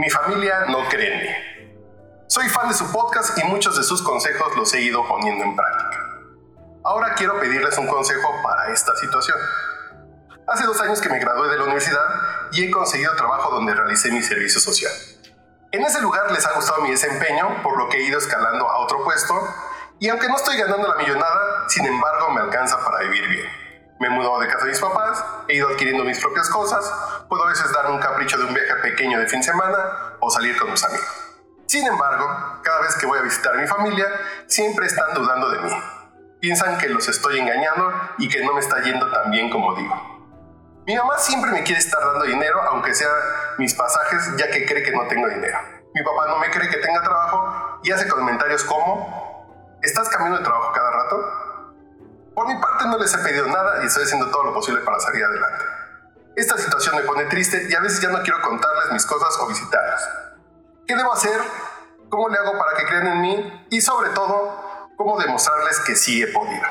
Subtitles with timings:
[0.00, 1.74] Mi familia no cree en mí.
[2.26, 5.54] Soy fan de su podcast y muchos de sus consejos los he ido poniendo en
[5.54, 5.98] práctica.
[6.82, 9.36] Ahora quiero pedirles un consejo para esta situación.
[10.48, 12.00] Hace dos años que me gradué de la universidad
[12.50, 14.90] y he conseguido trabajo donde realicé mi servicio social.
[15.70, 18.78] En ese lugar les ha gustado mi desempeño, por lo que he ido escalando a
[18.78, 19.34] otro puesto,
[19.98, 23.46] y aunque no estoy ganando la millonada, sin embargo me alcanza para vivir bien.
[24.00, 26.90] Me he mudado de casa de mis papás, he ido adquiriendo mis propias cosas,
[27.30, 30.28] puedo a veces dar un capricho de un viaje pequeño de fin de semana o
[30.28, 31.06] salir con mis amigos.
[31.66, 32.26] Sin embargo,
[32.62, 34.06] cada vez que voy a visitar a mi familia,
[34.48, 35.70] siempre están dudando de mí.
[36.40, 39.94] Piensan que los estoy engañando y que no me está yendo tan bien como digo.
[40.86, 43.10] Mi mamá siempre me quiere estar dando dinero, aunque sea
[43.58, 45.58] mis pasajes, ya que cree que no tengo dinero.
[45.94, 50.44] Mi papá no me cree que tenga trabajo y hace comentarios como, ¿estás cambiando de
[50.44, 52.32] trabajo cada rato?
[52.34, 54.98] Por mi parte no les he pedido nada y estoy haciendo todo lo posible para
[54.98, 55.79] salir adelante.
[56.36, 59.48] Esta situación me pone triste y a veces ya no quiero contarles mis cosas o
[59.48, 60.00] visitarlos.
[60.86, 61.40] ¿Qué debo hacer?
[62.08, 63.66] ¿Cómo le hago para que crean en mí?
[63.70, 66.66] Y sobre todo, ¿cómo demostrarles que sí he podido?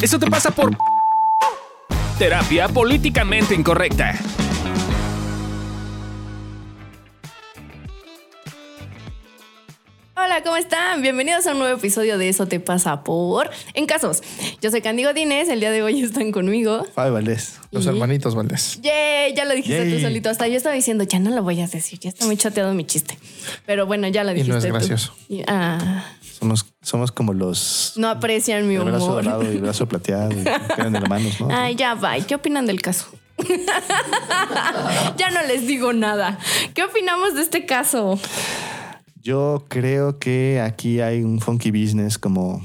[0.00, 0.70] Eso te pasa por
[2.18, 4.14] terapia políticamente incorrecta.
[10.16, 11.02] Hola, ¿cómo están?
[11.02, 14.22] Bienvenidos a un nuevo episodio de Eso te pasa por En Casos.
[14.62, 16.86] Yo soy Candy Godínez, el día de hoy están conmigo.
[16.94, 18.78] Fabi Valdés, los Y- hermanitos Valdés.
[18.80, 19.34] ¡Yay!
[19.34, 19.94] Ya lo dijiste Yay.
[19.94, 20.30] tú solito.
[20.30, 22.84] Hasta yo estaba diciendo, ya no lo voy a decir, ya está muy chateado mi
[22.84, 23.18] chiste.
[23.66, 24.52] Pero bueno, ya lo Y dijiste.
[24.52, 24.72] no es tú.
[24.72, 25.14] gracioso.
[25.28, 26.04] Y- ah,
[26.38, 27.94] Somos, somos como los.
[27.96, 29.24] no aprecian mi el brazo humor.
[29.24, 30.30] dorado y el brazo plateado.
[30.30, 30.44] y
[30.76, 31.48] quedan de las manos, ¿no?
[31.50, 32.14] Ay, ya va.
[32.20, 33.06] ¿Qué opinan del caso?
[35.16, 36.38] ya no les digo nada.
[36.72, 38.16] ¿Qué opinamos de este caso?
[39.24, 42.56] Yo creo que aquí hay un funky business como.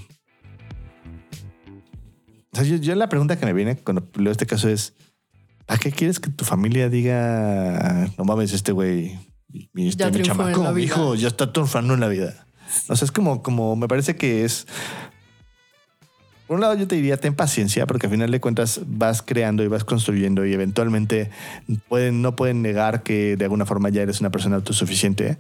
[2.52, 4.94] O sea, yo, yo la pregunta que me viene cuando leo este caso es:
[5.66, 9.18] ¿para qué quieres que tu familia diga, no mames, este güey,
[9.72, 10.86] mi, este, mi chamaco, mi vida"?
[10.86, 12.46] hijo, ya está triunfando en la vida?
[12.90, 14.68] O sea, es como, como me parece que es.
[16.46, 19.64] Por un lado, yo te diría, ten paciencia, porque al final de cuentas vas creando
[19.64, 21.30] y vas construyendo y eventualmente
[21.88, 25.38] pueden, no pueden negar que de alguna forma ya eres una persona autosuficiente.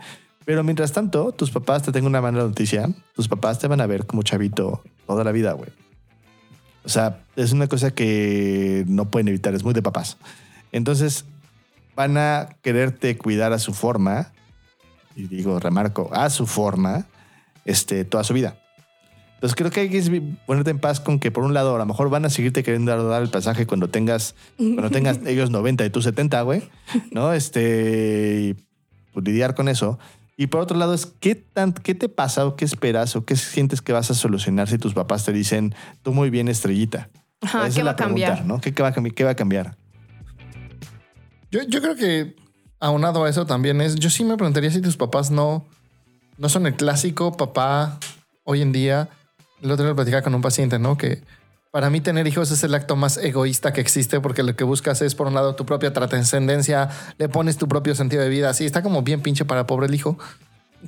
[0.49, 2.89] Pero mientras tanto, tus papás te tengo una mala noticia.
[3.13, 5.69] Tus papás te van a ver como chavito toda la vida, güey.
[6.83, 10.17] O sea, es una cosa que no pueden evitar, es muy de papás.
[10.71, 11.25] Entonces,
[11.95, 14.31] van a quererte cuidar a su forma,
[15.15, 17.05] y digo, remarco, a su forma,
[17.65, 18.57] este, toda su vida.
[19.35, 21.85] Entonces creo que hay que ponerte en paz con que por un lado a lo
[21.85, 25.89] mejor van a seguirte queriendo dar, el pasaje cuando tengas, cuando tengas ellos 90 y
[25.91, 26.63] tú 70, güey,
[27.11, 27.33] ¿no?
[27.33, 28.53] Este, y
[29.13, 29.99] pues, lidiar con eso.
[30.41, 33.35] Y por otro lado es qué, tan, qué te pasa o qué esperas o qué
[33.35, 37.09] sientes que vas a solucionar si tus papás te dicen, tú muy bien estrellita.
[37.41, 38.31] Ajá, Esa es ¿qué va la a cambiar?
[38.35, 38.61] pregunta, ¿no?
[38.61, 39.15] ¿Qué, qué va a cambiar?
[39.15, 39.75] ¿Qué va a cambiar?
[41.51, 42.37] Yo, yo creo que
[42.79, 45.65] aunado a eso también es, yo sí me preguntaría si tus papás no,
[46.37, 47.99] no son el clásico papá
[48.45, 49.09] hoy en día.
[49.61, 50.97] El otro día lo platicaba con un paciente, ¿no?
[50.97, 51.21] Que
[51.71, 55.01] para mí tener hijos es el acto más egoísta que existe porque lo que buscas
[55.01, 58.49] es, por un lado, tu propia trascendencia, le pones tu propio sentido de vida.
[58.49, 60.17] Así está como bien pinche para pobre el hijo.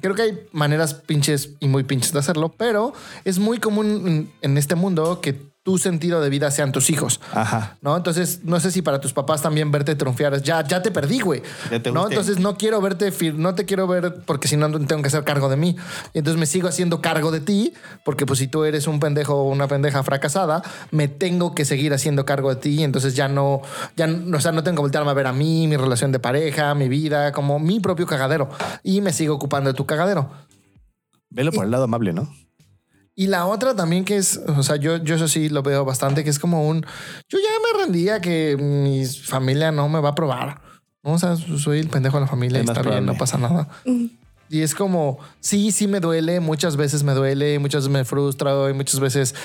[0.01, 2.93] Creo que hay maneras pinches y muy pinches de hacerlo, pero
[3.25, 7.21] es muy común en- este mundo que tu sentido de vida sean tus hijos.
[7.33, 7.77] Ajá.
[7.81, 7.95] ¿no?
[7.95, 11.19] Entonces, no sé si para tus papás también verte triunfar es ya, ya te perdí,
[11.19, 11.43] güey.
[11.69, 12.07] Ya te ¿no?
[12.09, 15.49] Entonces, no quiero verte, no te quiero ver porque si no, tengo que hacer cargo
[15.49, 15.75] de mí.
[16.13, 17.73] Y entonces me sigo haciendo cargo de ti
[18.03, 21.93] porque, pues, si tú eres un pendejo o una pendeja fracasada, me tengo que seguir
[21.93, 22.83] haciendo cargo de ti.
[22.83, 23.61] Entonces, ya no,
[23.95, 26.19] ya, no- o sea, no tengo que voltearme a ver a mí, mi relación de
[26.19, 28.49] pareja, mi vida, como mi propio cagadero.
[28.83, 30.31] Y me sigo ocupando de tu cagadero.
[31.29, 32.27] Velo por el lado amable, ¿no?
[33.21, 36.23] Y la otra también que es, o sea, yo, yo eso sí lo veo bastante,
[36.23, 36.83] que es como un,
[37.29, 40.59] yo ya me rendía que mi familia no me va a probar.
[41.03, 41.11] ¿no?
[41.11, 43.67] O sea, soy el pendejo de la familia y Es está bien, no pasa nada.
[44.49, 48.71] Y es como, sí, sí me duele, muchas veces me duele, muchas veces me frustro
[48.71, 49.35] y muchas veces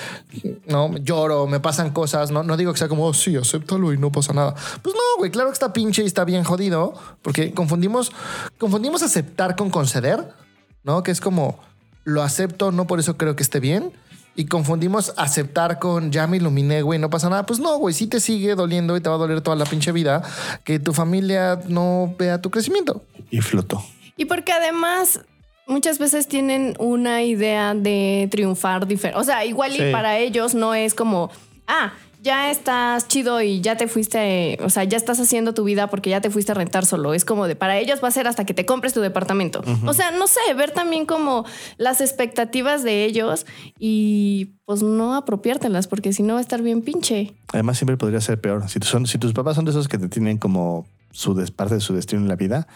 [0.65, 2.31] no lloro, me pasan cosas.
[2.31, 4.55] No, no digo que sea como, oh, sí, acéptalo y no pasa nada.
[4.81, 8.11] Pues no, güey, claro que está pinche y está bien jodido porque confundimos,
[8.57, 10.33] confundimos aceptar con conceder,
[10.81, 11.03] ¿no?
[11.03, 11.59] Que es como,
[12.07, 13.91] lo acepto, no por eso creo que esté bien.
[14.33, 17.45] Y confundimos aceptar con ya me iluminé, güey, no pasa nada.
[17.45, 19.91] Pues no, güey, sí te sigue doliendo y te va a doler toda la pinche
[19.91, 20.21] vida
[20.63, 23.03] que tu familia no vea tu crecimiento.
[23.29, 23.83] Y flotó.
[24.15, 25.19] Y porque además
[25.65, 29.19] muchas veces tienen una idea de triunfar diferente.
[29.19, 29.91] O sea, igual y Sí.
[29.91, 31.29] para ellos no es como,
[31.67, 31.91] ah,
[32.21, 36.09] ya estás chido y ya te fuiste, o sea, ya estás haciendo tu vida porque
[36.09, 37.13] ya te fuiste a rentar solo.
[37.13, 39.63] Es como de para ellos va a ser hasta que te compres tu departamento.
[39.85, 41.45] O sea, no sé, ver también como
[41.77, 43.45] las expectativas de ellos
[43.79, 47.33] y pues no apropiártelas porque si no va a estar bien pinche.
[47.53, 48.67] Además, siempre podría ser peor.
[48.69, 51.81] Si, son, si tus papás son de esos que te tienen como su parte de
[51.81, 52.67] su destino en la vida,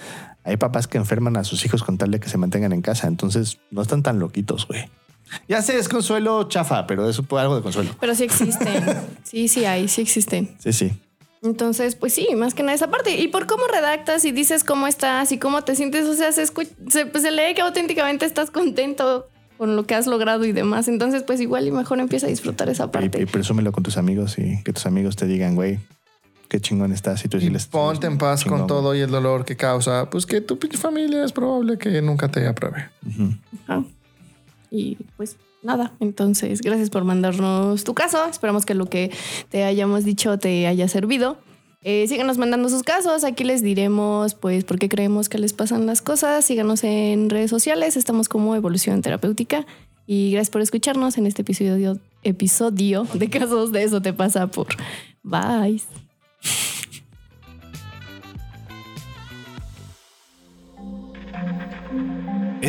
[0.44, 3.08] hay papás que enferman a sus hijos con tal de que se mantengan en casa.
[3.08, 4.90] Entonces, no están tan loquitos, güey.
[5.48, 7.96] Ya sé, es consuelo chafa, pero es algo de consuelo.
[8.00, 8.84] Pero sí existen.
[9.24, 10.56] sí, sí hay, sí existen.
[10.60, 10.92] Sí, sí.
[11.44, 13.18] Entonces, pues sí, más que nada esa parte.
[13.20, 16.44] Y por cómo redactas y dices cómo estás y cómo te sientes, o sea, se,
[16.44, 20.52] escu- se, pues, se lee que auténticamente estás contento con lo que has logrado y
[20.52, 20.88] demás.
[20.88, 23.22] Entonces, pues igual y mejor empieza a disfrutar esa Y, parte.
[23.22, 25.80] y presúmelo con tus amigos y que tus amigos te digan, güey,
[26.48, 27.24] qué chingón estás.
[27.26, 30.10] Y tú sí les Ponte en paz con chingón, todo y el dolor que causa,
[30.12, 32.90] pues que tu pinche familia es probable que nunca te apruebe.
[33.08, 33.34] Ujú.
[33.68, 33.84] Ajá.
[34.72, 38.26] Y pues nada, entonces gracias por mandarnos tu caso.
[38.26, 39.12] Esperamos que lo que
[39.50, 41.38] te hayamos dicho te haya servido.
[41.84, 43.24] Eh, síganos mandando sus casos.
[43.24, 46.46] Aquí les diremos, pues, por qué creemos que les pasan las cosas.
[46.46, 47.98] Síganos en redes sociales.
[47.98, 49.66] Estamos como Evolución Terapéutica.
[50.06, 54.68] Y gracias por escucharnos en este episodio, episodio de casos de eso te pasa por.
[55.24, 55.82] Bye.